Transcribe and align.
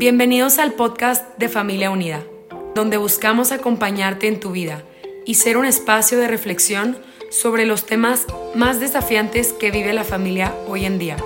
Bienvenidos 0.00 0.58
al 0.58 0.72
podcast 0.72 1.36
de 1.36 1.50
Familia 1.50 1.90
Unida, 1.90 2.22
donde 2.74 2.96
buscamos 2.96 3.52
acompañarte 3.52 4.28
en 4.28 4.40
tu 4.40 4.50
vida 4.50 4.82
y 5.26 5.34
ser 5.34 5.58
un 5.58 5.66
espacio 5.66 6.18
de 6.18 6.26
reflexión 6.26 6.96
sobre 7.30 7.66
los 7.66 7.84
temas 7.84 8.24
más 8.54 8.80
desafiantes 8.80 9.52
que 9.52 9.70
vive 9.70 9.92
la 9.92 10.04
familia 10.04 10.54
hoy 10.66 10.86
en 10.86 10.98
día. 10.98 11.18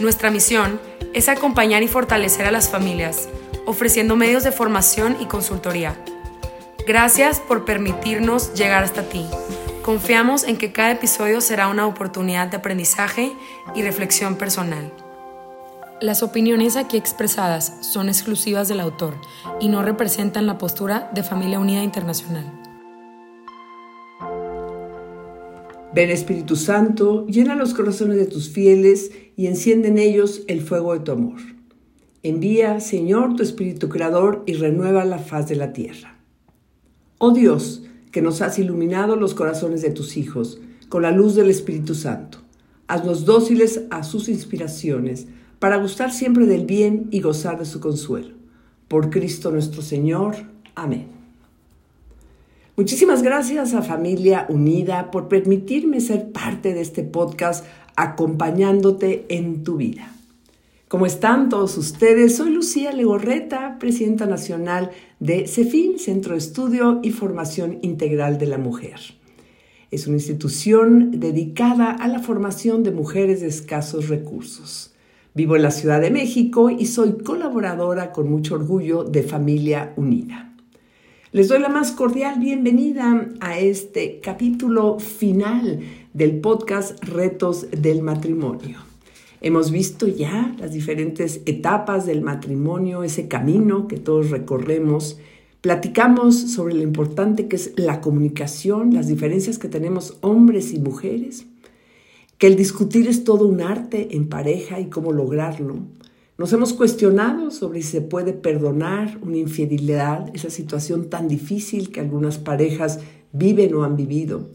Nuestra 0.00 0.32
misión 0.32 0.80
es 1.14 1.28
acompañar 1.28 1.84
y 1.84 1.86
fortalecer 1.86 2.44
a 2.44 2.50
las 2.50 2.68
familias, 2.68 3.28
ofreciendo 3.66 4.16
medios 4.16 4.42
de 4.42 4.50
formación 4.50 5.16
y 5.20 5.26
consultoría. 5.26 5.94
Gracias 6.84 7.38
por 7.38 7.64
permitirnos 7.64 8.52
llegar 8.54 8.82
hasta 8.82 9.08
ti. 9.08 9.24
Confiamos 9.84 10.42
en 10.42 10.56
que 10.56 10.72
cada 10.72 10.90
episodio 10.90 11.40
será 11.40 11.68
una 11.68 11.86
oportunidad 11.86 12.48
de 12.48 12.56
aprendizaje 12.56 13.32
y 13.76 13.82
reflexión 13.82 14.34
personal. 14.34 14.92
Las 16.02 16.24
opiniones 16.24 16.74
aquí 16.74 16.96
expresadas 16.96 17.76
son 17.80 18.08
exclusivas 18.08 18.66
del 18.66 18.80
autor 18.80 19.14
y 19.60 19.68
no 19.68 19.84
representan 19.84 20.48
la 20.48 20.58
postura 20.58 21.08
de 21.14 21.22
Familia 21.22 21.60
Unida 21.60 21.84
Internacional. 21.84 22.44
Ven 25.94 26.10
Espíritu 26.10 26.56
Santo, 26.56 27.24
llena 27.28 27.54
los 27.54 27.72
corazones 27.72 28.16
de 28.16 28.26
tus 28.26 28.48
fieles 28.48 29.12
y 29.36 29.46
enciende 29.46 29.90
en 29.90 29.98
ellos 29.98 30.42
el 30.48 30.62
fuego 30.62 30.92
de 30.92 31.04
tu 31.04 31.12
amor. 31.12 31.38
Envía, 32.24 32.80
Señor, 32.80 33.36
tu 33.36 33.44
Espíritu 33.44 33.88
Creador 33.88 34.42
y 34.44 34.54
renueva 34.54 35.04
la 35.04 35.20
faz 35.20 35.48
de 35.48 35.54
la 35.54 35.72
tierra. 35.72 36.18
Oh 37.18 37.30
Dios, 37.30 37.84
que 38.10 38.22
nos 38.22 38.42
has 38.42 38.58
iluminado 38.58 39.14
los 39.14 39.34
corazones 39.34 39.82
de 39.82 39.90
tus 39.90 40.16
hijos 40.16 40.58
con 40.88 41.02
la 41.02 41.12
luz 41.12 41.36
del 41.36 41.48
Espíritu 41.48 41.94
Santo. 41.94 42.38
Haznos 42.88 43.24
dóciles 43.24 43.82
a 43.90 44.02
sus 44.02 44.28
inspiraciones 44.28 45.28
para 45.62 45.76
gustar 45.76 46.10
siempre 46.10 46.46
del 46.46 46.66
bien 46.66 47.06
y 47.12 47.20
gozar 47.20 47.56
de 47.56 47.66
su 47.66 47.78
consuelo. 47.78 48.34
Por 48.88 49.10
Cristo 49.10 49.52
nuestro 49.52 49.80
Señor. 49.80 50.34
Amén. 50.74 51.06
Muchísimas 52.76 53.22
gracias 53.22 53.72
a 53.72 53.82
Familia 53.82 54.44
Unida 54.48 55.12
por 55.12 55.28
permitirme 55.28 56.00
ser 56.00 56.32
parte 56.32 56.74
de 56.74 56.80
este 56.80 57.04
podcast 57.04 57.64
acompañándote 57.94 59.24
en 59.28 59.62
tu 59.62 59.76
vida. 59.76 60.12
¿Cómo 60.88 61.06
están 61.06 61.48
todos 61.48 61.78
ustedes? 61.78 62.34
Soy 62.34 62.50
Lucía 62.50 62.90
Legorreta, 62.90 63.76
presidenta 63.78 64.26
nacional 64.26 64.90
de 65.20 65.46
CEFIN, 65.46 66.00
Centro 66.00 66.32
de 66.32 66.38
Estudio 66.38 66.98
y 67.04 67.12
Formación 67.12 67.78
Integral 67.82 68.36
de 68.36 68.46
la 68.46 68.58
Mujer. 68.58 68.98
Es 69.92 70.08
una 70.08 70.16
institución 70.16 71.20
dedicada 71.20 71.92
a 71.92 72.08
la 72.08 72.18
formación 72.18 72.82
de 72.82 72.90
mujeres 72.90 73.42
de 73.42 73.46
escasos 73.46 74.08
recursos. 74.08 74.91
Vivo 75.34 75.56
en 75.56 75.62
la 75.62 75.70
Ciudad 75.70 76.02
de 76.02 76.10
México 76.10 76.68
y 76.68 76.84
soy 76.84 77.12
colaboradora 77.24 78.12
con 78.12 78.30
mucho 78.30 78.54
orgullo 78.54 79.02
de 79.02 79.22
Familia 79.22 79.94
Unida. 79.96 80.52
Les 81.32 81.48
doy 81.48 81.58
la 81.58 81.70
más 81.70 81.92
cordial 81.92 82.38
bienvenida 82.38 83.30
a 83.40 83.58
este 83.58 84.20
capítulo 84.20 84.98
final 84.98 85.80
del 86.12 86.38
podcast 86.40 87.02
Retos 87.02 87.68
del 87.70 88.02
Matrimonio. 88.02 88.80
Hemos 89.40 89.70
visto 89.70 90.06
ya 90.06 90.54
las 90.58 90.74
diferentes 90.74 91.40
etapas 91.46 92.04
del 92.04 92.20
matrimonio, 92.20 93.02
ese 93.02 93.26
camino 93.26 93.88
que 93.88 93.96
todos 93.96 94.28
recorremos. 94.28 95.18
Platicamos 95.62 96.52
sobre 96.52 96.74
lo 96.74 96.82
importante 96.82 97.48
que 97.48 97.56
es 97.56 97.72
la 97.76 98.02
comunicación, 98.02 98.92
las 98.92 99.08
diferencias 99.08 99.58
que 99.58 99.68
tenemos 99.68 100.18
hombres 100.20 100.74
y 100.74 100.78
mujeres, 100.78 101.46
que 102.42 102.48
el 102.48 102.56
discutir 102.56 103.06
es 103.06 103.22
todo 103.22 103.46
un 103.46 103.60
arte 103.60 104.16
en 104.16 104.28
pareja 104.28 104.80
y 104.80 104.86
cómo 104.86 105.12
lograrlo. 105.12 105.76
Nos 106.36 106.52
hemos 106.52 106.72
cuestionado 106.72 107.52
sobre 107.52 107.82
si 107.82 107.88
se 107.88 108.00
puede 108.00 108.32
perdonar 108.32 109.16
una 109.22 109.36
infidelidad, 109.36 110.28
esa 110.34 110.50
situación 110.50 111.08
tan 111.08 111.28
difícil 111.28 111.92
que 111.92 112.00
algunas 112.00 112.38
parejas 112.38 112.98
viven 113.30 113.72
o 113.74 113.84
han 113.84 113.94
vivido. 113.94 114.48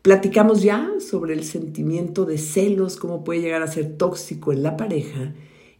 Platicamos 0.00 0.62
ya 0.62 0.92
sobre 0.98 1.34
el 1.34 1.44
sentimiento 1.44 2.24
de 2.24 2.38
celos, 2.38 2.96
cómo 2.96 3.22
puede 3.22 3.42
llegar 3.42 3.62
a 3.62 3.66
ser 3.66 3.98
tóxico 3.98 4.50
en 4.50 4.62
la 4.62 4.78
pareja 4.78 5.34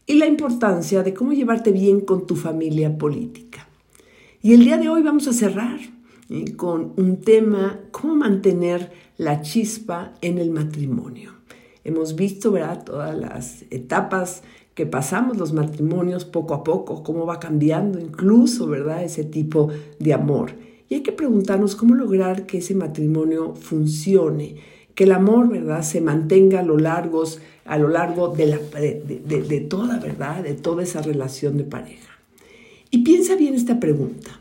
y 0.05 0.17
la 0.17 0.27
importancia 0.27 1.03
de 1.03 1.15
cómo 1.15 1.33
llevarte 1.33 1.73
bien 1.73 2.03
con 2.03 2.27
tu 2.27 2.37
familia 2.37 2.99
política. 2.99 3.67
Y 4.43 4.53
el 4.53 4.61
día 4.63 4.77
de 4.77 4.91
hoy 4.91 5.01
vamos 5.01 5.27
a 5.27 5.33
cerrar. 5.33 5.81
Con 6.57 6.93
un 6.97 7.21
tema, 7.21 7.81
cómo 7.91 8.15
mantener 8.15 8.93
la 9.19 9.43
chispa 9.43 10.15
en 10.21 10.39
el 10.39 10.51
matrimonio. 10.51 11.33
Hemos 11.83 12.15
visto, 12.15 12.53
¿verdad?, 12.53 12.85
todas 12.85 13.19
las 13.19 13.65
etapas 13.71 14.43
que 14.75 14.87
pasamos 14.87 15.39
los 15.39 15.53
matrimonios 15.53 16.25
poco 16.25 16.55
a 16.55 16.63
poco, 16.63 17.03
cómo 17.03 17.27
va 17.27 17.41
cambiando 17.41 17.99
incluso, 17.99 18.67
¿verdad?, 18.67 19.03
ese 19.03 19.25
tipo 19.25 19.71
de 19.99 20.13
amor. 20.13 20.53
Y 20.89 20.95
hay 20.95 21.03
que 21.03 21.13
preguntarnos 21.13 21.75
cómo 21.77 21.95
lograr 21.95 22.47
que 22.47 22.59
ese 22.59 22.75
matrimonio 22.75 23.55
funcione, 23.55 24.57
que 24.95 25.05
el 25.05 25.13
amor, 25.13 25.49
¿verdad?, 25.49 25.83
se 25.83 26.01
mantenga 26.01 26.61
a 26.61 26.63
lo, 26.63 26.77
largos, 26.77 27.41
a 27.65 27.77
lo 27.79 27.89
largo 27.89 28.29
de, 28.29 29.67
toda, 29.69 29.99
¿verdad?, 29.99 30.45
de 30.45 30.55
toda 30.55 30.83
esa 30.83 31.03
relación 31.03 31.57
de 31.57 31.65
pareja. 31.65 32.19
Y 32.91 32.99
piensa 33.03 33.37
bien 33.37 33.55
esta 33.55 33.81
pregunta. 33.81 34.41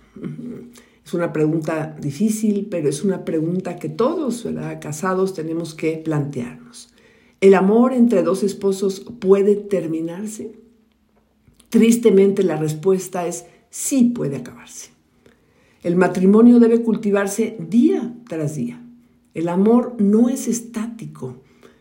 Es 1.10 1.16
una 1.16 1.34
pregunta 1.34 1.98
difícil, 2.00 2.68
pero 2.70 2.88
es 2.88 3.04
una 3.04 3.26
pregunta 3.26 3.78
que 3.78 3.90
todos, 3.90 4.44
¿verdad? 4.44 4.80
casados, 4.80 5.34
tenemos 5.34 5.74
que 5.74 5.98
plantearnos. 5.98 6.94
¿El 7.42 7.56
amor 7.56 7.94
entre 7.94 8.22
dos 8.22 8.44
esposos 8.44 9.00
puede 9.18 9.56
terminarse? 9.56 10.52
Tristemente 11.70 12.44
la 12.44 12.58
respuesta 12.58 13.26
es 13.26 13.48
sí 13.72 14.04
puede 14.04 14.36
acabarse. 14.36 14.92
El 15.82 15.96
matrimonio 15.96 16.60
debe 16.60 16.84
cultivarse 16.84 17.58
día 17.58 18.14
tras 18.28 18.56
día. 18.56 18.80
El 19.34 19.50
amor 19.50 19.96
no 19.98 20.30
es 20.30 20.48
estático. 20.48 21.38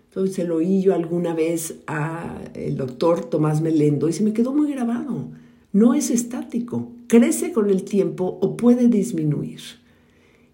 Entonces 0.07 0.49
lo 0.49 0.57
oí 0.57 0.81
yo 0.81 0.95
alguna 0.95 1.35
vez 1.35 1.81
al 1.85 2.77
doctor 2.79 3.27
Tomás 3.27 3.61
Melendo 3.61 4.09
y 4.09 4.15
se 4.15 4.25
me 4.25 4.33
quedó 4.33 4.55
muy 4.55 4.73
grabado. 4.73 5.29
No 5.71 5.93
es 5.93 6.09
estático, 6.09 6.93
crece 7.09 7.53
con 7.53 7.71
el 7.71 7.83
tiempo 7.83 8.39
o 8.41 8.57
puede 8.57 8.87
disminuir. 8.87 9.61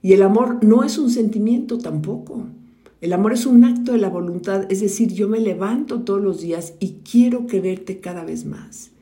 Y 0.00 0.12
el 0.14 0.22
amor 0.22 0.64
no 0.64 0.82
es 0.82 0.96
un 0.96 1.10
sentimiento 1.10 1.78
tampoco. 1.78 2.46
El 3.00 3.12
amor 3.12 3.34
es 3.34 3.44
un 3.44 3.64
acto 3.64 3.92
de 3.92 3.98
la 3.98 4.08
voluntad, 4.08 4.64
es 4.70 4.80
decir, 4.80 5.12
yo 5.12 5.28
me 5.28 5.40
levanto 5.40 6.00
todos 6.00 6.22
los 6.22 6.40
días 6.40 6.74
y 6.80 7.00
quiero 7.10 7.46
quererte 7.46 8.00
cada 8.00 8.24
vez 8.24 8.46
más. 8.46 8.92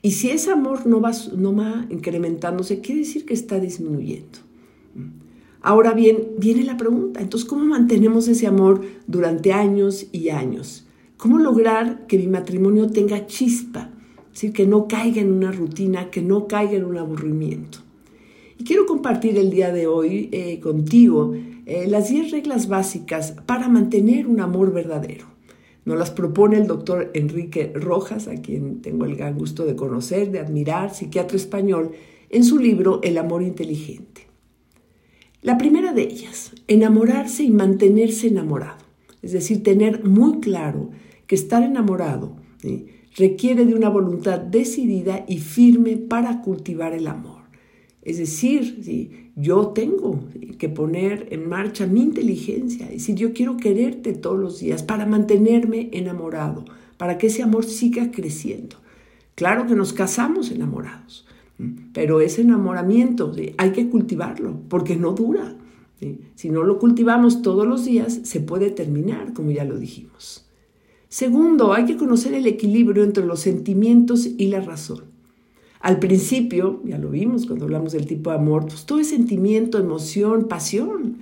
Y 0.00 0.12
si 0.12 0.30
ese 0.30 0.52
amor 0.52 0.86
no 0.86 1.00
va, 1.00 1.12
no 1.36 1.54
va 1.54 1.86
incrementándose, 1.90 2.80
quiere 2.80 3.00
decir 3.00 3.26
que 3.26 3.34
está 3.34 3.58
disminuyendo. 3.60 4.38
Ahora 5.60 5.92
bien, 5.94 6.28
viene 6.38 6.62
la 6.62 6.76
pregunta, 6.76 7.20
entonces, 7.20 7.48
¿cómo 7.48 7.64
mantenemos 7.64 8.28
ese 8.28 8.46
amor 8.46 8.82
durante 9.06 9.52
años 9.52 10.06
y 10.12 10.28
años? 10.28 10.86
¿Cómo 11.16 11.38
lograr 11.38 12.06
que 12.06 12.18
mi 12.18 12.28
matrimonio 12.28 12.88
tenga 12.88 13.26
chispa? 13.26 13.90
Decir, 14.36 14.52
que 14.52 14.66
no 14.66 14.86
caiga 14.86 15.22
en 15.22 15.32
una 15.32 15.50
rutina, 15.50 16.10
que 16.10 16.20
no 16.20 16.46
caiga 16.46 16.74
en 16.74 16.84
un 16.84 16.98
aburrimiento. 16.98 17.78
Y 18.58 18.64
quiero 18.64 18.84
compartir 18.84 19.38
el 19.38 19.48
día 19.48 19.72
de 19.72 19.86
hoy 19.86 20.28
eh, 20.30 20.60
contigo 20.60 21.32
eh, 21.64 21.86
las 21.88 22.10
10 22.10 22.32
reglas 22.32 22.68
básicas 22.68 23.32
para 23.46 23.70
mantener 23.70 24.26
un 24.26 24.40
amor 24.40 24.74
verdadero. 24.74 25.24
Nos 25.86 25.98
las 25.98 26.10
propone 26.10 26.58
el 26.58 26.66
doctor 26.66 27.10
Enrique 27.14 27.72
Rojas, 27.74 28.28
a 28.28 28.34
quien 28.42 28.82
tengo 28.82 29.06
el 29.06 29.16
gran 29.16 29.38
gusto 29.38 29.64
de 29.64 29.74
conocer, 29.74 30.30
de 30.30 30.40
admirar, 30.40 30.94
psiquiatra 30.94 31.38
español, 31.38 31.92
en 32.28 32.44
su 32.44 32.58
libro 32.58 33.00
El 33.02 33.16
amor 33.16 33.42
inteligente. 33.42 34.26
La 35.40 35.56
primera 35.56 35.94
de 35.94 36.02
ellas, 36.02 36.52
enamorarse 36.68 37.42
y 37.42 37.50
mantenerse 37.50 38.26
enamorado. 38.26 38.84
Es 39.22 39.32
decir, 39.32 39.62
tener 39.62 40.04
muy 40.04 40.40
claro 40.40 40.90
que 41.26 41.36
estar 41.36 41.62
enamorado 41.62 42.36
requiere 43.16 43.64
de 43.64 43.74
una 43.74 43.88
voluntad 43.88 44.38
decidida 44.38 45.24
y 45.26 45.38
firme 45.38 45.96
para 45.96 46.42
cultivar 46.42 46.92
el 46.92 47.06
amor. 47.06 47.42
Es 48.02 48.18
decir, 48.18 49.32
yo 49.34 49.68
tengo 49.68 50.20
que 50.58 50.68
poner 50.68 51.26
en 51.32 51.48
marcha 51.48 51.86
mi 51.86 52.02
inteligencia, 52.02 52.86
es 52.86 52.92
decir, 52.92 53.16
yo 53.16 53.32
quiero 53.32 53.56
quererte 53.56 54.12
todos 54.12 54.38
los 54.38 54.60
días 54.60 54.82
para 54.82 55.06
mantenerme 55.06 55.88
enamorado, 55.92 56.64
para 56.98 57.18
que 57.18 57.26
ese 57.26 57.42
amor 57.42 57.64
siga 57.64 58.12
creciendo. 58.12 58.76
Claro 59.34 59.66
que 59.66 59.74
nos 59.74 59.92
casamos 59.92 60.52
enamorados, 60.52 61.26
pero 61.92 62.20
ese 62.20 62.42
enamoramiento 62.42 63.32
hay 63.58 63.72
que 63.72 63.88
cultivarlo 63.88 64.60
porque 64.68 64.94
no 64.94 65.12
dura. 65.12 65.56
Si 66.36 66.50
no 66.50 66.62
lo 66.62 66.78
cultivamos 66.78 67.42
todos 67.42 67.66
los 67.66 67.84
días, 67.86 68.20
se 68.22 68.40
puede 68.40 68.70
terminar, 68.70 69.32
como 69.32 69.50
ya 69.50 69.64
lo 69.64 69.78
dijimos. 69.78 70.46
Segundo, 71.16 71.72
hay 71.72 71.86
que 71.86 71.96
conocer 71.96 72.34
el 72.34 72.46
equilibrio 72.46 73.02
entre 73.02 73.24
los 73.24 73.40
sentimientos 73.40 74.28
y 74.36 74.48
la 74.48 74.60
razón. 74.60 75.04
Al 75.80 75.98
principio, 75.98 76.82
ya 76.84 76.98
lo 76.98 77.08
vimos 77.08 77.46
cuando 77.46 77.64
hablamos 77.64 77.92
del 77.92 78.06
tipo 78.06 78.28
de 78.28 78.36
amor, 78.36 78.66
pues 78.66 78.84
todo 78.84 78.98
es 78.98 79.08
sentimiento, 79.08 79.78
emoción, 79.78 80.46
pasión. 80.46 81.16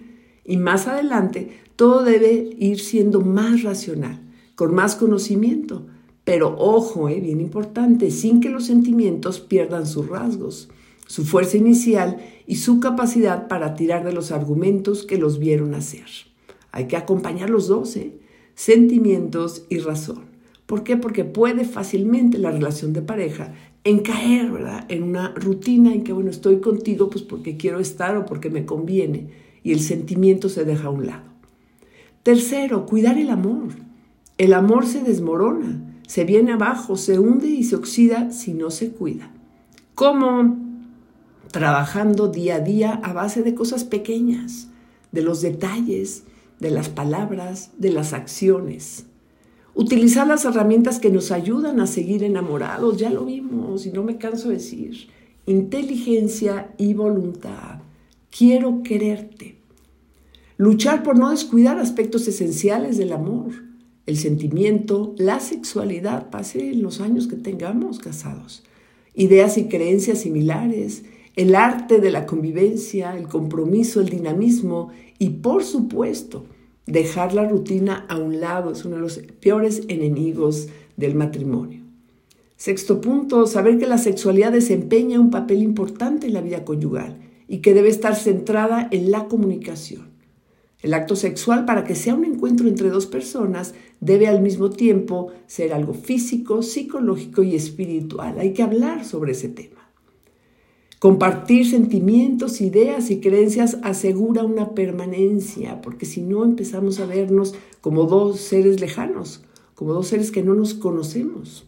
Y 0.45 0.57
más 0.57 0.89
adelante, 0.89 1.61
todo 1.77 2.03
debe 2.03 2.57
ir 2.59 2.81
siendo 2.81 3.21
más 3.21 3.63
racional, 3.63 4.21
con 4.57 4.75
más 4.75 4.97
conocimiento, 4.97 5.87
Pero 6.25 6.57
ojo, 6.59 7.09
eh, 7.09 7.21
bien 7.21 7.41
importante, 7.41 8.11
sin 8.11 8.41
que 8.41 8.51
los 8.51 8.65
sentimientos 8.65 9.39
pierdan 9.39 9.87
sus 9.87 10.09
rasgos, 10.09 10.71
su 11.07 11.25
fuerza 11.25 11.57
inicial 11.57 12.19
y 12.49 12.57
su 12.57 12.81
capacidad 12.81 13.47
para 13.47 13.77
tirar 13.77 14.05
de 14.05 14.13
los 14.13 14.33
argumentos 14.33 15.07
que 15.07 15.19
los 15.19 15.39
vieron 15.39 15.73
hacer. 15.73 16.07
Hay 16.73 16.89
que 16.89 16.97
acompañar 16.97 17.49
los 17.49 17.69
dos, 17.69 17.95
¿eh? 17.95 18.24
Sentimientos 18.55 19.65
y 19.69 19.79
razón. 19.79 20.25
¿Por 20.67 20.83
qué? 20.83 20.97
Porque 20.97 21.25
puede 21.25 21.65
fácilmente 21.65 22.39
la 22.39 22.51
relación 22.51 22.93
de 22.93 23.03
pareja 23.03 23.53
en 23.85 24.03
¿verdad? 24.51 24.87
En 24.89 25.03
una 25.03 25.29
rutina 25.35 25.93
en 25.93 26.05
que, 26.05 26.15
bueno, 26.15 26.31
estoy 26.31 26.61
contigo 26.61 27.11
pues 27.11 27.23
porque 27.23 27.59
quiero 27.59 27.81
estar 27.81 28.17
o 28.17 28.25
porque 28.25 28.49
me 28.49 28.65
conviene 28.65 29.29
y 29.63 29.73
el 29.73 29.81
sentimiento 29.81 30.49
se 30.49 30.65
deja 30.65 30.89
a 30.89 30.91
un 30.91 31.07
lado. 31.07 31.25
Tercero, 32.23 32.87
cuidar 32.87 33.19
el 33.19 33.29
amor. 33.29 33.69
El 34.39 34.55
amor 34.55 34.87
se 34.87 35.03
desmorona, 35.03 36.01
se 36.07 36.25
viene 36.25 36.53
abajo, 36.53 36.97
se 36.97 37.19
hunde 37.19 37.49
y 37.49 37.63
se 37.63 37.77
oxida 37.77 38.33
si 38.33 38.55
no 38.55 38.71
se 38.71 38.91
cuida. 38.91 39.31
¿Cómo? 39.95 40.57
Trabajando 41.53 42.29
día 42.29 42.57
a 42.57 42.61
día 42.61 43.01
a 43.05 43.13
base 43.13 43.43
de 43.43 43.55
cosas 43.55 43.85
pequeñas, 43.85 44.69
de 45.13 45.23
los 45.23 45.41
detalles, 45.41 46.25
de 46.65 46.71
las 46.71 46.89
palabras, 46.89 47.73
de 47.77 47.91
las 47.91 48.15
acciones. 48.15 49.05
Utilizar 49.75 50.27
las 50.27 50.47
herramientas 50.47 50.99
que 50.99 51.11
nos 51.11 51.31
ayudan 51.31 51.79
a 51.79 51.87
seguir 51.87 52.25
enamorados, 52.25 52.97
ya 52.97 53.11
lo 53.11 53.27
vimos 53.27 53.85
y 53.85 53.91
no 53.91 54.03
me 54.03 54.17
canso 54.17 54.49
de 54.49 54.55
decir. 54.55 55.09
Inteligencia 55.45 56.73
y 56.79 56.95
voluntad. 56.95 57.81
Quiero 58.31 58.83
quererte. 58.83 59.59
Luchar 60.57 61.03
por 61.03 61.19
no 61.19 61.31
descuidar 61.31 61.79
aspectos 61.79 62.27
esenciales 62.29 62.97
del 62.97 63.13
amor, 63.13 63.53
el 64.07 64.17
sentimiento, 64.17 65.15
la 65.19 65.41
sexualidad, 65.41 66.31
pase 66.31 66.73
los 66.73 67.03
años 67.03 67.27
que 67.27 67.37
tengamos 67.37 67.99
casados. 67.99 68.65
Ideas 69.13 69.59
y 69.59 69.69
creencias 69.69 70.21
similares, 70.21 71.05
el 71.37 71.57
arte 71.57 72.01
de 72.01 72.11
la 72.11 72.25
convivencia, 72.25 73.19
el 73.19 73.29
compromiso, 73.29 74.01
el 74.01 74.09
dinamismo 74.09 74.89
y 75.19 75.29
por 75.29 75.63
supuesto 75.63 76.47
Dejar 76.87 77.33
la 77.33 77.49
rutina 77.49 78.05
a 78.09 78.19
un 78.19 78.41
lado 78.41 78.73
es 78.73 78.85
uno 78.85 78.97
de 78.97 79.03
los 79.03 79.19
peores 79.41 79.83
enemigos 79.89 80.69
del 80.97 81.15
matrimonio. 81.15 81.81
Sexto 82.57 83.01
punto, 83.01 83.47
saber 83.47 83.79
que 83.79 83.87
la 83.87 83.99
sexualidad 83.99 84.53
desempeña 84.53 85.19
un 85.19 85.31
papel 85.31 85.63
importante 85.63 86.27
en 86.27 86.35
la 86.35 86.41
vida 86.41 86.65
conyugal 86.65 87.19
y 87.49 87.59
que 87.59 87.75
debe 87.75 87.89
estar 87.89 88.15
centrada 88.15 88.89
en 88.91 89.11
la 89.11 89.29
comunicación. 89.29 90.15
El 90.83 90.93
acto 90.93 91.17
sexual, 91.17 91.65
para 91.65 91.85
que 91.85 91.95
sea 91.95 92.15
un 92.15 92.27
encuentro 92.27 92.69
entre 92.69 92.91
dos 92.91 93.07
personas, 93.07 93.75
debe 94.01 94.29
al 94.29 94.43
mismo 94.43 94.69
tiempo 94.69 95.33
ser 95.47 95.73
algo 95.73 95.95
físico, 95.95 96.63
psicológico 96.63 97.43
y 97.43 97.55
espiritual. 97.55 98.39
Hay 98.39 98.53
que 98.53 98.63
hablar 98.63 99.07
sobre 99.07 99.33
ese 99.33 99.49
tema. 99.49 99.74
Compartir 101.05 101.69
sentimientos, 101.69 102.63
ideas 102.63 103.11
y 103.11 103.21
creencias 103.21 103.77
asegura 103.83 104.43
una 104.43 104.71
permanencia, 104.71 105.83
porque 105.83 106.07
si 106.07 106.23
no 106.23 106.45
empezamos 106.45 106.99
a 106.99 107.05
vernos 107.05 107.55
como 107.83 108.05
dos 108.05 108.41
seres 108.41 108.81
lejanos, 108.81 109.45
como 109.75 109.93
dos 109.93 110.07
seres 110.07 110.31
que 110.31 110.43
no 110.43 110.55
nos 110.55 110.73
conocemos. 110.73 111.67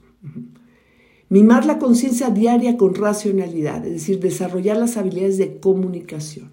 Mimar 1.29 1.67
la 1.67 1.79
conciencia 1.79 2.31
diaria 2.31 2.79
con 2.79 2.95
racionalidad, 2.95 3.85
es 3.85 3.93
decir, 3.93 4.21
desarrollar 4.21 4.79
las 4.79 4.97
habilidades 4.97 5.37
de 5.37 5.61
comunicación. 5.61 6.53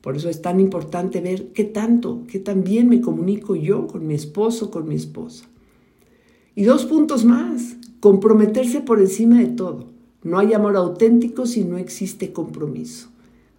Por 0.00 0.14
eso 0.14 0.28
es 0.28 0.40
tan 0.40 0.60
importante 0.60 1.20
ver 1.20 1.48
qué 1.52 1.64
tanto, 1.64 2.22
qué 2.28 2.38
tan 2.38 2.62
bien 2.62 2.88
me 2.88 3.00
comunico 3.00 3.56
yo 3.56 3.88
con 3.88 4.06
mi 4.06 4.14
esposo, 4.14 4.70
con 4.70 4.88
mi 4.88 4.94
esposa. 4.94 5.46
Y 6.54 6.62
dos 6.62 6.84
puntos 6.84 7.24
más, 7.24 7.74
comprometerse 7.98 8.82
por 8.82 9.00
encima 9.00 9.40
de 9.40 9.48
todo. 9.48 9.89
No 10.22 10.38
hay 10.38 10.52
amor 10.52 10.76
auténtico 10.76 11.46
si 11.46 11.64
no 11.64 11.78
existe 11.78 12.32
compromiso. 12.32 13.08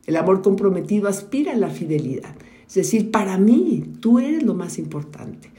El 0.05 0.15
amor 0.15 0.41
comprometido 0.41 1.07
aspira 1.07 1.53
a 1.53 1.57
la 1.57 1.69
fidelidad. 1.69 2.35
Es 2.67 2.75
decir, 2.75 3.11
para 3.11 3.37
mí, 3.37 3.83
tú 3.99 4.19
eres 4.19 4.43
lo 4.43 4.53
más 4.53 4.77
importante. 4.77 5.51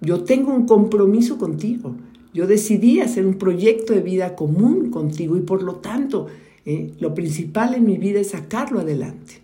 Yo 0.00 0.24
tengo 0.24 0.54
un 0.54 0.66
compromiso 0.66 1.38
contigo. 1.38 1.96
Yo 2.32 2.46
decidí 2.46 3.00
hacer 3.00 3.26
un 3.26 3.34
proyecto 3.34 3.92
de 3.92 4.00
vida 4.00 4.36
común 4.36 4.90
contigo 4.90 5.36
y 5.36 5.40
por 5.40 5.62
lo 5.62 5.76
tanto, 5.76 6.28
eh, 6.64 6.92
lo 7.00 7.14
principal 7.14 7.74
en 7.74 7.84
mi 7.84 7.98
vida 7.98 8.20
es 8.20 8.30
sacarlo 8.30 8.80
adelante. 8.80 9.40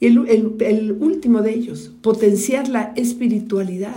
Y 0.00 0.06
el 0.06 0.96
último 1.00 1.42
de 1.42 1.54
ellos, 1.54 1.92
potenciar 2.02 2.68
la 2.68 2.92
espiritualidad. 2.94 3.96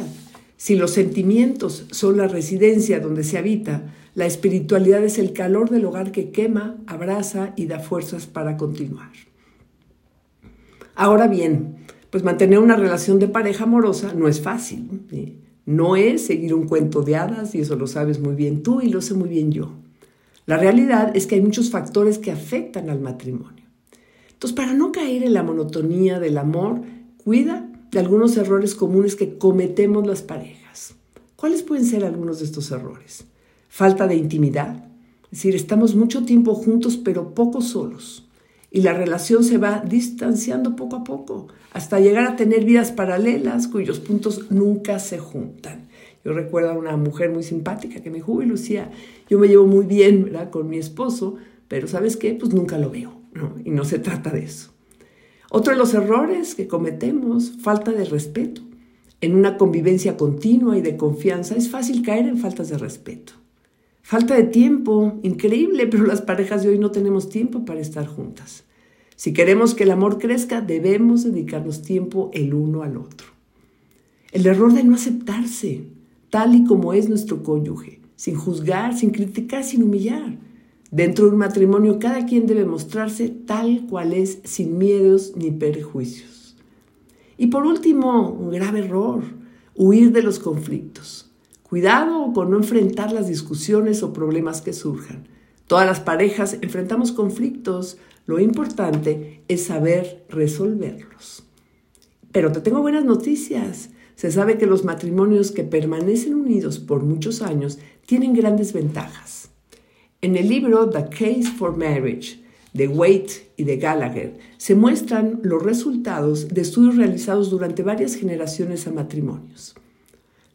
Si 0.57 0.75
los 0.75 0.91
sentimientos 0.91 1.85
son 1.91 2.17
la 2.17 2.27
residencia 2.27 2.99
donde 2.99 3.23
se 3.23 3.37
habita, 3.37 3.93
la 4.13 4.25
espiritualidad 4.25 5.03
es 5.03 5.17
el 5.17 5.33
calor 5.33 5.69
del 5.69 5.85
hogar 5.85 6.11
que 6.11 6.31
quema, 6.31 6.77
abraza 6.85 7.53
y 7.55 7.65
da 7.65 7.79
fuerzas 7.79 8.27
para 8.27 8.57
continuar. 8.57 9.11
Ahora 10.95 11.27
bien, 11.27 11.77
pues 12.09 12.23
mantener 12.23 12.59
una 12.59 12.75
relación 12.75 13.19
de 13.19 13.29
pareja 13.29 13.63
amorosa 13.63 14.13
no 14.13 14.27
es 14.27 14.41
fácil. 14.41 15.37
No 15.65 15.95
es 15.95 16.25
seguir 16.25 16.53
un 16.53 16.67
cuento 16.67 17.03
de 17.03 17.15
hadas 17.15 17.55
y 17.55 17.61
eso 17.61 17.75
lo 17.77 17.87
sabes 17.87 18.19
muy 18.19 18.35
bien 18.35 18.63
tú 18.63 18.81
y 18.81 18.89
lo 18.89 19.01
sé 19.01 19.13
muy 19.13 19.29
bien 19.29 19.51
yo. 19.51 19.71
La 20.45 20.57
realidad 20.57 21.15
es 21.15 21.27
que 21.27 21.35
hay 21.35 21.41
muchos 21.41 21.69
factores 21.69 22.17
que 22.17 22.31
afectan 22.31 22.89
al 22.89 22.99
matrimonio. 22.99 23.63
Entonces, 24.33 24.55
para 24.55 24.73
no 24.73 24.91
caer 24.91 25.23
en 25.23 25.33
la 25.33 25.43
monotonía 25.43 26.19
del 26.19 26.37
amor, 26.37 26.81
cuida 27.23 27.69
de 27.91 27.99
algunos 27.99 28.35
errores 28.35 28.75
comunes 28.75 29.15
que 29.15 29.37
cometemos 29.37 30.05
las 30.05 30.23
parejas. 30.23 30.95
¿Cuáles 31.35 31.61
pueden 31.63 31.85
ser 31.85 32.03
algunos 32.03 32.39
de 32.39 32.45
estos 32.45 32.71
errores? 32.71 33.25
Falta 33.71 34.05
de 34.05 34.17
intimidad. 34.17 34.83
Es 35.23 35.31
decir, 35.31 35.55
estamos 35.55 35.95
mucho 35.95 36.25
tiempo 36.25 36.55
juntos 36.55 36.97
pero 36.97 37.33
poco 37.33 37.61
solos. 37.61 38.27
Y 38.69 38.81
la 38.81 38.91
relación 38.91 39.45
se 39.45 39.57
va 39.57 39.81
distanciando 39.87 40.75
poco 40.75 40.97
a 40.97 41.03
poco 41.05 41.47
hasta 41.71 42.01
llegar 42.01 42.25
a 42.25 42.35
tener 42.35 42.65
vidas 42.65 42.91
paralelas 42.91 43.69
cuyos 43.69 43.99
puntos 43.99 44.51
nunca 44.51 44.99
se 44.99 45.19
juntan. 45.19 45.87
Yo 46.25 46.33
recuerdo 46.33 46.71
a 46.71 46.77
una 46.77 46.97
mujer 46.97 47.31
muy 47.31 47.43
simpática 47.43 48.01
que 48.01 48.09
me 48.09 48.17
dijo, 48.17 48.33
uy 48.33 48.45
Lucía, 48.45 48.91
yo 49.29 49.39
me 49.39 49.47
llevo 49.47 49.65
muy 49.65 49.85
bien 49.85 50.33
con 50.51 50.69
mi 50.69 50.77
esposo, 50.77 51.37
pero 51.69 51.87
¿sabes 51.87 52.17
qué? 52.17 52.33
Pues 52.33 52.53
nunca 52.53 52.77
lo 52.77 52.89
veo. 52.89 53.13
Y 53.63 53.71
no 53.71 53.85
se 53.85 53.99
trata 53.99 54.31
de 54.31 54.43
eso. 54.43 54.73
Otro 55.49 55.71
de 55.71 55.79
los 55.79 55.93
errores 55.93 56.55
que 56.55 56.67
cometemos, 56.67 57.53
falta 57.61 57.91
de 57.93 58.03
respeto. 58.03 58.61
En 59.21 59.33
una 59.33 59.57
convivencia 59.57 60.17
continua 60.17 60.77
y 60.77 60.81
de 60.81 60.97
confianza 60.97 61.55
es 61.55 61.69
fácil 61.69 62.01
caer 62.01 62.27
en 62.27 62.37
faltas 62.37 62.67
de 62.67 62.77
respeto. 62.77 63.40
Falta 64.01 64.35
de 64.35 64.43
tiempo, 64.43 65.19
increíble, 65.23 65.87
pero 65.87 66.05
las 66.05 66.21
parejas 66.21 66.63
de 66.63 66.69
hoy 66.69 66.79
no 66.79 66.91
tenemos 66.91 67.29
tiempo 67.29 67.65
para 67.65 67.79
estar 67.79 68.07
juntas. 68.07 68.65
Si 69.15 69.33
queremos 69.33 69.75
que 69.75 69.83
el 69.83 69.91
amor 69.91 70.17
crezca, 70.17 70.61
debemos 70.61 71.23
dedicarnos 71.23 71.83
tiempo 71.83 72.31
el 72.33 72.53
uno 72.53 72.81
al 72.81 72.97
otro. 72.97 73.27
El 74.31 74.45
error 74.47 74.73
de 74.73 74.83
no 74.83 74.95
aceptarse, 74.95 75.83
tal 76.29 76.55
y 76.55 76.63
como 76.63 76.93
es 76.93 77.07
nuestro 77.07 77.43
cónyuge, 77.43 77.99
sin 78.15 78.35
juzgar, 78.35 78.97
sin 78.97 79.11
criticar, 79.11 79.63
sin 79.63 79.83
humillar. 79.83 80.37
Dentro 80.89 81.25
de 81.25 81.31
un 81.31 81.37
matrimonio 81.37 81.99
cada 81.99 82.25
quien 82.25 82.47
debe 82.47 82.65
mostrarse 82.65 83.29
tal 83.29 83.85
cual 83.87 84.13
es, 84.13 84.39
sin 84.43 84.77
miedos 84.77 85.33
ni 85.35 85.51
perjuicios. 85.51 86.57
Y 87.37 87.47
por 87.47 87.65
último, 87.65 88.29
un 88.29 88.51
grave 88.51 88.79
error, 88.79 89.23
huir 89.75 90.11
de 90.11 90.21
los 90.21 90.39
conflictos. 90.39 91.30
Cuidado 91.71 92.33
con 92.33 92.51
no 92.51 92.57
enfrentar 92.57 93.13
las 93.13 93.29
discusiones 93.29 94.03
o 94.03 94.11
problemas 94.11 94.61
que 94.61 94.73
surjan. 94.73 95.29
Todas 95.67 95.87
las 95.87 96.01
parejas 96.01 96.57
enfrentamos 96.59 97.13
conflictos. 97.13 97.97
Lo 98.25 98.41
importante 98.41 99.41
es 99.47 99.67
saber 99.67 100.25
resolverlos. 100.27 101.45
Pero 102.33 102.51
te 102.51 102.59
tengo 102.59 102.81
buenas 102.81 103.05
noticias. 103.05 103.91
Se 104.15 104.31
sabe 104.31 104.57
que 104.57 104.65
los 104.65 104.83
matrimonios 104.83 105.51
que 105.51 105.63
permanecen 105.63 106.35
unidos 106.35 106.77
por 106.77 107.03
muchos 107.03 107.41
años 107.41 107.79
tienen 108.05 108.33
grandes 108.33 108.73
ventajas. 108.73 109.47
En 110.19 110.35
el 110.35 110.49
libro 110.49 110.89
The 110.89 111.05
Case 111.05 111.53
for 111.57 111.77
Marriage 111.77 112.43
de 112.73 112.89
Waite 112.89 113.53
y 113.55 113.63
de 113.63 113.77
Gallagher 113.77 114.37
se 114.57 114.75
muestran 114.75 115.39
los 115.41 115.63
resultados 115.63 116.49
de 116.49 116.63
estudios 116.63 116.97
realizados 116.97 117.49
durante 117.49 117.81
varias 117.81 118.15
generaciones 118.15 118.87
a 118.87 118.91
matrimonios. 118.91 119.73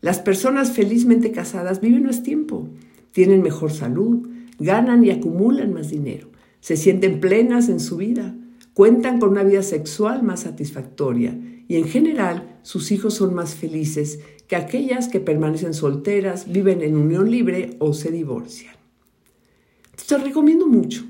Las 0.06 0.20
personas 0.20 0.70
felizmente 0.70 1.32
casadas 1.32 1.80
viven 1.80 2.04
más 2.04 2.22
tiempo, 2.22 2.68
tienen 3.10 3.42
mejor 3.42 3.72
salud, 3.72 4.28
ganan 4.60 5.04
y 5.04 5.10
acumulan 5.10 5.74
más 5.74 5.90
dinero, 5.90 6.28
se 6.60 6.76
sienten 6.76 7.18
plenas 7.18 7.68
en 7.68 7.80
su 7.80 7.96
vida, 7.96 8.32
cuentan 8.72 9.18
con 9.18 9.30
una 9.30 9.42
vida 9.42 9.64
sexual 9.64 10.22
más 10.22 10.42
satisfactoria 10.42 11.36
y 11.66 11.74
en 11.74 11.88
general 11.88 12.56
sus 12.62 12.92
hijos 12.92 13.14
son 13.14 13.34
más 13.34 13.56
felices 13.56 14.20
que 14.46 14.54
aquellas 14.54 15.08
que 15.08 15.18
permanecen 15.18 15.74
solteras, 15.74 16.52
viven 16.52 16.82
en 16.82 16.96
unión 16.96 17.28
libre 17.28 17.70
o 17.80 17.92
se 17.92 18.12
divorcian. 18.12 18.76
Te 20.06 20.18
recomiendo 20.18 20.68
mucho 20.68 21.04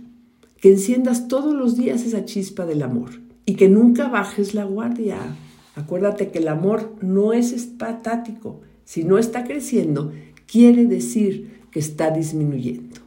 que 0.58 0.72
enciendas 0.72 1.28
todos 1.28 1.54
los 1.54 1.76
días 1.76 2.02
esa 2.02 2.24
chispa 2.24 2.64
del 2.64 2.80
amor 2.80 3.10
y 3.44 3.56
que 3.56 3.68
nunca 3.68 4.08
bajes 4.08 4.54
la 4.54 4.64
guardia. 4.64 5.18
Acuérdate 5.74 6.30
que 6.30 6.38
el 6.38 6.48
amor 6.48 6.94
no 7.02 7.34
es 7.34 7.52
estático, 7.52 8.62
si 8.86 9.02
no 9.02 9.18
está 9.18 9.44
creciendo, 9.44 10.12
quiere 10.46 10.86
decir 10.86 11.60
que 11.72 11.80
está 11.80 12.10
disminuyendo. 12.10 13.00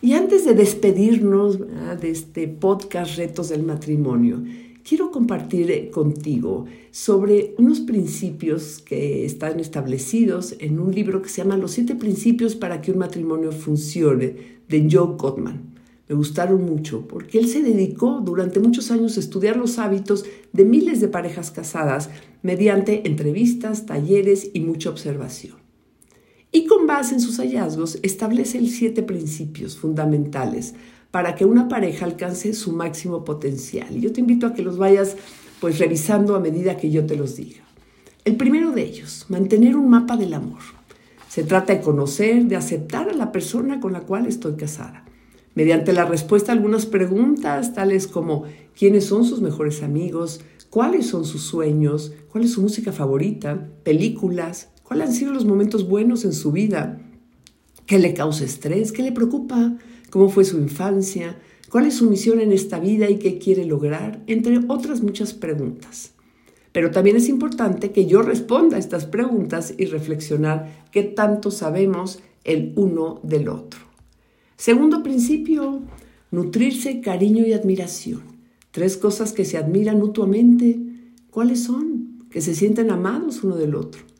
Y 0.00 0.14
antes 0.14 0.44
de 0.46 0.54
despedirnos 0.54 1.60
de 2.00 2.10
este 2.10 2.48
podcast 2.48 3.16
Retos 3.18 3.50
del 3.50 3.62
Matrimonio, 3.62 4.42
quiero 4.82 5.10
compartir 5.10 5.70
eh, 5.70 5.90
contigo 5.90 6.64
sobre 6.90 7.54
unos 7.58 7.80
principios 7.80 8.80
que 8.80 9.24
están 9.24 9.60
establecidos 9.60 10.56
en 10.58 10.80
un 10.80 10.92
libro 10.92 11.22
que 11.22 11.28
se 11.28 11.42
llama 11.42 11.56
Los 11.56 11.72
siete 11.72 11.94
principios 11.94 12.56
para 12.56 12.80
que 12.80 12.92
un 12.92 12.98
matrimonio 12.98 13.52
funcione, 13.52 14.62
de 14.68 14.88
Joe 14.90 15.16
Gottman. 15.18 15.71
Me 16.12 16.18
gustaron 16.18 16.66
mucho 16.66 17.08
porque 17.08 17.38
él 17.38 17.48
se 17.48 17.62
dedicó 17.62 18.20
durante 18.22 18.60
muchos 18.60 18.90
años 18.90 19.16
a 19.16 19.20
estudiar 19.20 19.56
los 19.56 19.78
hábitos 19.78 20.26
de 20.52 20.66
miles 20.66 21.00
de 21.00 21.08
parejas 21.08 21.50
casadas 21.50 22.10
mediante 22.42 23.08
entrevistas, 23.08 23.86
talleres 23.86 24.50
y 24.52 24.60
mucha 24.60 24.90
observación 24.90 25.56
y 26.52 26.66
con 26.66 26.86
base 26.86 27.14
en 27.14 27.22
sus 27.22 27.38
hallazgos 27.38 27.98
establece 28.02 28.58
el 28.58 28.68
siete 28.68 29.02
principios 29.02 29.78
fundamentales 29.78 30.74
para 31.10 31.34
que 31.34 31.46
una 31.46 31.66
pareja 31.68 32.04
alcance 32.04 32.52
su 32.52 32.72
máximo 32.72 33.24
potencial. 33.24 33.98
Yo 33.98 34.12
te 34.12 34.20
invito 34.20 34.46
a 34.46 34.52
que 34.52 34.60
los 34.60 34.76
vayas 34.76 35.16
pues 35.62 35.78
revisando 35.78 36.36
a 36.36 36.40
medida 36.40 36.76
que 36.76 36.90
yo 36.90 37.06
te 37.06 37.16
los 37.16 37.36
diga. 37.36 37.62
El 38.26 38.36
primero 38.36 38.72
de 38.72 38.82
ellos, 38.82 39.24
mantener 39.30 39.76
un 39.76 39.88
mapa 39.88 40.18
del 40.18 40.34
amor. 40.34 40.60
Se 41.30 41.42
trata 41.42 41.72
de 41.72 41.80
conocer, 41.80 42.44
de 42.44 42.56
aceptar 42.56 43.08
a 43.08 43.14
la 43.14 43.32
persona 43.32 43.80
con 43.80 43.94
la 43.94 44.00
cual 44.00 44.26
estoy 44.26 44.56
casada. 44.56 45.06
Mediante 45.54 45.92
la 45.92 46.04
respuesta 46.04 46.52
a 46.52 46.54
algunas 46.54 46.86
preguntas, 46.86 47.74
tales 47.74 48.06
como 48.06 48.44
quiénes 48.78 49.04
son 49.04 49.24
sus 49.24 49.40
mejores 49.40 49.82
amigos, 49.82 50.40
cuáles 50.70 51.06
son 51.06 51.24
sus 51.24 51.42
sueños, 51.42 52.12
cuál 52.30 52.44
es 52.44 52.52
su 52.52 52.62
música 52.62 52.92
favorita, 52.92 53.68
películas, 53.82 54.72
¿Cuáles 54.92 55.08
han 55.08 55.14
sido 55.14 55.32
los 55.32 55.46
momentos 55.46 55.88
buenos 55.88 56.26
en 56.26 56.34
su 56.34 56.52
vida? 56.52 57.00
¿Qué 57.86 57.98
le 57.98 58.12
causa 58.12 58.44
estrés? 58.44 58.92
¿Qué 58.92 59.02
le 59.02 59.10
preocupa? 59.10 59.78
¿Cómo 60.10 60.28
fue 60.28 60.44
su 60.44 60.58
infancia? 60.58 61.38
¿Cuál 61.70 61.86
es 61.86 61.94
su 61.94 62.10
misión 62.10 62.40
en 62.40 62.52
esta 62.52 62.78
vida 62.78 63.08
y 63.08 63.18
qué 63.18 63.38
quiere 63.38 63.64
lograr? 63.64 64.22
Entre 64.26 64.60
otras 64.68 65.00
muchas 65.00 65.32
preguntas. 65.32 66.12
Pero 66.72 66.90
también 66.90 67.16
es 67.16 67.30
importante 67.30 67.90
que 67.90 68.04
yo 68.04 68.20
responda 68.20 68.76
a 68.76 68.80
estas 68.80 69.06
preguntas 69.06 69.72
y 69.78 69.86
reflexionar 69.86 70.84
qué 70.92 71.04
tanto 71.04 71.50
sabemos 71.50 72.18
el 72.44 72.74
uno 72.76 73.18
del 73.22 73.48
otro. 73.48 73.91
Segundo 74.56 75.02
principio, 75.02 75.82
nutrirse 76.30 77.00
cariño 77.00 77.46
y 77.46 77.52
admiración. 77.52 78.22
Tres 78.70 78.96
cosas 78.96 79.32
que 79.32 79.44
se 79.44 79.58
admiran 79.58 79.98
mutuamente. 79.98 80.80
¿Cuáles 81.30 81.64
son? 81.64 82.26
Que 82.30 82.40
se 82.40 82.54
sienten 82.54 82.90
amados 82.90 83.44
uno 83.44 83.56
del 83.56 83.74
otro 83.74 84.12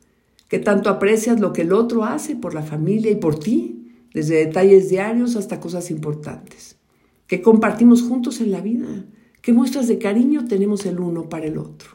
que 0.53 0.59
tanto 0.59 0.91
aprecias 0.91 1.39
lo 1.39 1.51
que 1.51 1.63
el 1.63 1.73
otro 1.73 2.05
hace 2.05 2.35
por 2.35 2.53
la 2.53 2.61
familia 2.61 3.09
y 3.09 3.15
por 3.15 3.39
ti, 3.39 3.87
desde 4.13 4.35
detalles 4.35 4.87
diarios 4.87 5.35
hasta 5.35 5.59
cosas 5.59 5.89
importantes, 5.89 6.77
que 7.25 7.41
compartimos 7.41 8.03
juntos 8.03 8.39
en 8.39 8.51
la 8.51 8.61
vida, 8.61 9.03
qué 9.41 9.51
muestras 9.51 9.87
de 9.87 9.97
cariño 9.97 10.45
tenemos 10.45 10.85
el 10.85 10.99
uno 10.99 11.27
para 11.27 11.47
el 11.47 11.57
otro. 11.57 11.89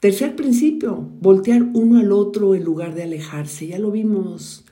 Tercer 0.00 0.34
principio, 0.34 1.08
voltear 1.20 1.62
uno 1.72 2.00
al 2.00 2.10
otro 2.10 2.56
en 2.56 2.64
lugar 2.64 2.96
de 2.96 3.04
alejarse. 3.04 3.68
Ya 3.68 3.78
lo 3.78 3.92
vimos, 3.92 4.64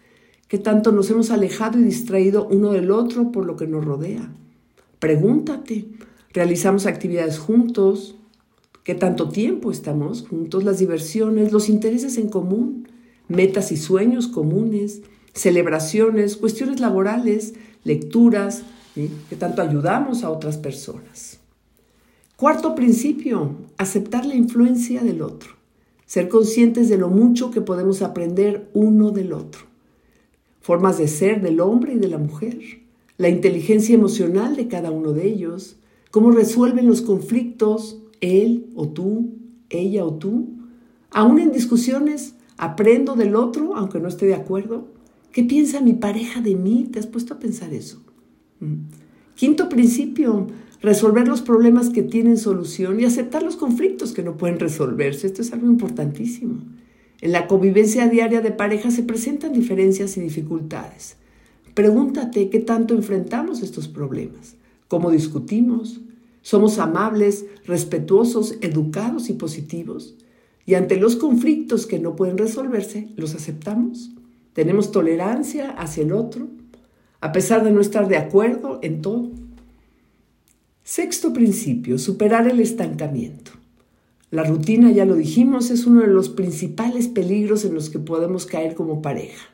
que 0.49 0.59
tanto 0.59 0.93
nos 0.93 1.11
hemos 1.11 1.31
alejado 1.31 1.78
y 1.78 1.83
distraído 1.83 2.49
uno 2.50 2.73
del 2.73 2.90
otro 2.90 3.31
por 3.31 3.47
lo 3.47 3.57
que 3.57 3.67
nos 3.67 3.85
rodea. 3.85 4.33
Pregúntate, 4.99 5.87
¿realizamos 6.33 6.87
actividades 6.87 7.38
juntos? 7.38 8.17
que 8.88 8.95
tanto 8.95 9.28
tiempo 9.28 9.71
estamos 9.71 10.26
juntos, 10.26 10.64
las 10.64 10.78
diversiones, 10.78 11.52
los 11.52 11.69
intereses 11.69 12.17
en 12.17 12.31
común, 12.31 12.88
metas 13.28 13.71
y 13.71 13.76
sueños 13.76 14.28
comunes, 14.28 15.02
celebraciones, 15.35 16.38
cuestiones 16.38 16.81
laborales, 16.81 17.52
lecturas, 17.85 18.62
que 18.95 19.37
tanto 19.37 19.61
ayudamos 19.61 20.25
a 20.25 20.31
otras 20.31 20.57
personas. 20.57 21.38
Cuarto 22.37 22.75
principio, 22.75 23.57
aceptar 23.76 24.25
la 24.25 24.37
influencia 24.37 25.02
del 25.02 25.21
otro, 25.21 25.50
ser 26.07 26.31
conscientes 26.31 26.88
de 26.88 26.97
lo 26.97 27.11
mucho 27.11 27.50
que 27.50 27.61
podemos 27.61 28.00
aprender 28.00 28.71
uno 28.73 29.11
del 29.11 29.35
otro, 29.35 29.67
formas 30.68 30.98
de 30.98 31.08
ser 31.08 31.40
del 31.40 31.60
hombre 31.60 31.94
y 31.94 31.98
de 31.98 32.08
la 32.08 32.18
mujer, 32.18 32.58
la 33.16 33.30
inteligencia 33.30 33.94
emocional 33.94 34.54
de 34.54 34.68
cada 34.68 34.90
uno 34.90 35.14
de 35.14 35.26
ellos, 35.26 35.78
cómo 36.10 36.30
resuelven 36.30 36.87
los 36.87 37.00
conflictos, 37.00 38.02
él 38.20 38.66
o 38.75 38.87
tú, 38.87 39.30
ella 39.70 40.04
o 40.04 40.12
tú. 40.12 40.50
Aún 41.10 41.38
en 41.38 41.52
discusiones, 41.52 42.34
aprendo 42.58 43.14
del 43.14 43.34
otro, 43.34 43.76
aunque 43.76 43.98
no 43.98 44.08
esté 44.08 44.26
de 44.26 44.34
acuerdo. 44.34 44.88
¿Qué 45.32 45.42
piensa 45.42 45.80
mi 45.80 45.94
pareja 45.94 46.42
de 46.42 46.54
mí? 46.54 46.87
¿Te 46.92 46.98
has 46.98 47.06
puesto 47.06 47.32
a 47.32 47.38
pensar 47.38 47.72
eso? 47.72 48.02
Mm. 48.60 48.90
Quinto 49.37 49.70
principio, 49.70 50.48
resolver 50.82 51.26
los 51.26 51.40
problemas 51.40 51.88
que 51.88 52.02
tienen 52.02 52.37
solución 52.37 53.00
y 53.00 53.06
aceptar 53.06 53.42
los 53.42 53.56
conflictos 53.56 54.12
que 54.12 54.22
no 54.22 54.37
pueden 54.37 54.60
resolverse. 54.60 55.28
Esto 55.28 55.40
es 55.40 55.50
algo 55.54 55.66
importantísimo. 55.66 56.60
En 57.20 57.32
la 57.32 57.48
convivencia 57.48 58.08
diaria 58.08 58.40
de 58.40 58.52
pareja 58.52 58.90
se 58.90 59.02
presentan 59.02 59.52
diferencias 59.52 60.16
y 60.16 60.20
dificultades. 60.20 61.16
Pregúntate 61.75 62.48
qué 62.48 62.60
tanto 62.60 62.94
enfrentamos 62.94 63.62
estos 63.62 63.88
problemas, 63.88 64.54
cómo 64.87 65.10
discutimos, 65.10 66.00
somos 66.42 66.78
amables, 66.78 67.44
respetuosos, 67.66 68.56
educados 68.60 69.30
y 69.30 69.34
positivos. 69.34 70.16
Y 70.64 70.75
ante 70.75 70.96
los 70.96 71.16
conflictos 71.16 71.87
que 71.87 71.98
no 71.98 72.14
pueden 72.14 72.38
resolverse, 72.38 73.08
los 73.16 73.34
aceptamos. 73.34 74.10
Tenemos 74.52 74.92
tolerancia 74.92 75.70
hacia 75.70 76.04
el 76.04 76.12
otro, 76.12 76.48
a 77.20 77.32
pesar 77.32 77.64
de 77.64 77.70
no 77.70 77.80
estar 77.80 78.08
de 78.08 78.16
acuerdo 78.16 78.78
en 78.82 79.02
todo. 79.02 79.30
Sexto 80.84 81.32
principio, 81.32 81.98
superar 81.98 82.48
el 82.48 82.60
estancamiento. 82.60 83.58
La 84.30 84.44
rutina, 84.44 84.90
ya 84.92 85.04
lo 85.04 85.14
dijimos, 85.14 85.70
es 85.70 85.87
uno 85.87 86.02
de 86.02 86.08
los 86.08 86.28
principales 86.28 87.08
peligros 87.08 87.64
en 87.64 87.75
los 87.75 87.90
que 87.90 87.99
podemos 87.99 88.47
caer 88.47 88.75
como 88.75 89.00
pareja. 89.00 89.49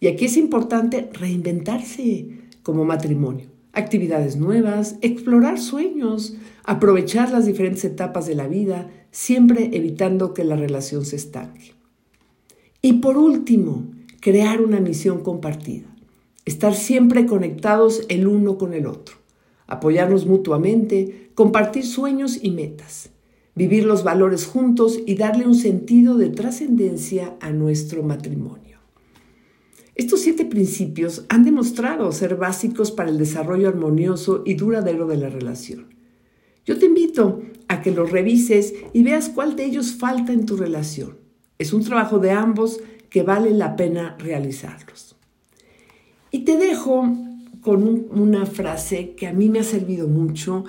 Y 0.00 0.08
aquí 0.08 0.24
es 0.24 0.36
importante 0.36 1.10
reinventarse 1.12 2.28
como 2.62 2.84
matrimonio 2.84 3.54
actividades 3.74 4.36
nuevas, 4.36 4.96
explorar 5.02 5.60
sueños, 5.60 6.36
aprovechar 6.64 7.30
las 7.30 7.44
diferentes 7.44 7.84
etapas 7.84 8.26
de 8.26 8.34
la 8.34 8.46
vida, 8.46 8.90
siempre 9.10 9.70
evitando 9.72 10.32
que 10.32 10.44
la 10.44 10.56
relación 10.56 11.04
se 11.04 11.16
estanque. 11.16 11.74
Y 12.80 12.94
por 12.94 13.16
último, 13.16 13.86
crear 14.20 14.60
una 14.60 14.80
misión 14.80 15.22
compartida, 15.22 15.86
estar 16.44 16.74
siempre 16.74 17.26
conectados 17.26 18.04
el 18.08 18.26
uno 18.26 18.58
con 18.58 18.74
el 18.74 18.86
otro, 18.86 19.16
apoyarnos 19.66 20.26
mutuamente, 20.26 21.30
compartir 21.34 21.84
sueños 21.84 22.38
y 22.42 22.50
metas, 22.50 23.10
vivir 23.54 23.84
los 23.84 24.04
valores 24.04 24.46
juntos 24.46 24.98
y 25.06 25.14
darle 25.14 25.46
un 25.46 25.54
sentido 25.54 26.16
de 26.16 26.30
trascendencia 26.30 27.36
a 27.40 27.50
nuestro 27.50 28.02
matrimonio. 28.02 28.78
Estos 29.94 30.22
siete 30.22 30.44
principios 30.44 31.24
han 31.28 31.44
demostrado 31.44 32.10
ser 32.10 32.34
básicos 32.34 32.90
para 32.90 33.10
el 33.10 33.18
desarrollo 33.18 33.68
armonioso 33.68 34.42
y 34.44 34.54
duradero 34.54 35.06
de 35.06 35.16
la 35.16 35.28
relación. 35.28 35.94
Yo 36.66 36.78
te 36.78 36.86
invito 36.86 37.42
a 37.68 37.80
que 37.80 37.92
los 37.92 38.10
revises 38.10 38.74
y 38.92 39.02
veas 39.02 39.28
cuál 39.28 39.54
de 39.54 39.66
ellos 39.66 39.92
falta 39.92 40.32
en 40.32 40.46
tu 40.46 40.56
relación. 40.56 41.18
Es 41.58 41.72
un 41.72 41.84
trabajo 41.84 42.18
de 42.18 42.32
ambos 42.32 42.80
que 43.08 43.22
vale 43.22 43.52
la 43.52 43.76
pena 43.76 44.16
realizarlos. 44.18 45.14
Y 46.32 46.40
te 46.40 46.56
dejo 46.56 47.06
con 47.60 48.06
una 48.10 48.46
frase 48.46 49.14
que 49.14 49.28
a 49.28 49.32
mí 49.32 49.48
me 49.48 49.60
ha 49.60 49.64
servido 49.64 50.08
mucho, 50.08 50.64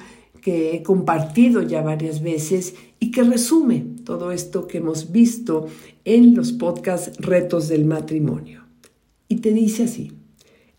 que 0.46 0.76
he 0.76 0.84
compartido 0.84 1.64
ya 1.64 1.82
varias 1.82 2.22
veces 2.22 2.76
y 3.00 3.10
que 3.10 3.24
resume 3.24 3.84
todo 4.04 4.32
esto 4.32 4.68
que 4.68 4.78
hemos 4.78 5.12
visto 5.12 5.66
en 6.04 6.36
los 6.36 6.52
podcasts 6.52 7.18
Retos 7.18 7.68
del 7.68 7.86
Matrimonio 7.86 8.66
y 9.28 9.38
te 9.38 9.52
dice 9.54 9.86
así, 9.86 10.12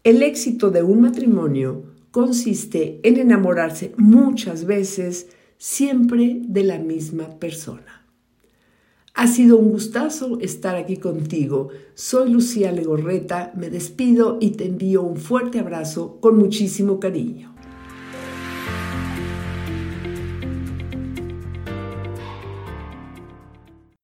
el 0.05 0.23
éxito 0.23 0.71
de 0.71 0.85
un 0.85 1.01
matrimonio 1.01 1.83
consiste 2.13 3.01
en 3.03 3.17
enamorarse 3.17 3.93
muchas 3.97 4.67
veces 4.67 5.27
siempre 5.59 6.39
de 6.43 6.63
la 6.63 6.79
misma 6.79 7.41
persona. 7.41 8.07
Ha 9.15 9.27
sido 9.27 9.57
un 9.57 9.71
gustazo 9.71 10.39
estar 10.41 10.77
aquí 10.77 10.99
contigo. 10.99 11.71
Soy 11.95 12.31
Lucía 12.31 12.71
Legorreta, 12.71 13.53
me 13.57 13.69
despido 13.69 14.39
y 14.41 14.51
te 14.51 14.67
envío 14.67 15.03
un 15.03 15.17
fuerte 15.17 15.59
abrazo 15.59 16.21
con 16.21 16.39
muchísimo 16.39 17.01
cariño. 17.01 17.56